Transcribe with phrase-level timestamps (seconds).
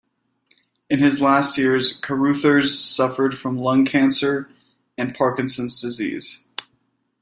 [0.89, 4.49] In his last years Carruthers suffered from lung cancer
[4.97, 6.39] and Parkinson's disease.